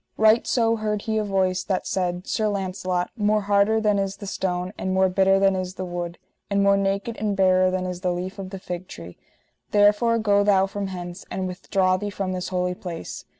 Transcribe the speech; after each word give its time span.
Right 0.17 0.47
so 0.47 0.77
heard 0.77 1.03
he 1.03 1.19
a 1.19 1.23
voice 1.23 1.63
that 1.63 1.85
said: 1.85 2.25
Sir 2.25 2.47
Launcelot, 2.47 3.11
more 3.15 3.41
harder 3.41 3.79
than 3.79 3.99
is 3.99 4.15
the 4.17 4.25
stone, 4.25 4.73
and 4.75 4.95
more 4.95 5.09
bitter 5.09 5.37
than 5.39 5.55
is 5.55 5.75
the 5.75 5.85
wood, 5.85 6.17
and 6.49 6.63
more 6.63 6.75
naked 6.75 7.17
and 7.17 7.37
barer 7.37 7.69
than 7.69 7.85
is 7.85 8.01
the 8.01 8.11
leaf 8.11 8.39
of 8.39 8.49
the 8.49 8.57
fig 8.57 8.87
tree; 8.87 9.19
therefore 9.69 10.17
go 10.17 10.43
thou 10.43 10.65
from 10.65 10.87
hence, 10.87 11.23
and 11.29 11.45
withdraw 11.47 11.97
thee 11.97 12.09
from 12.09 12.31
this 12.31 12.47
holy 12.47 12.73
place. 12.73 13.25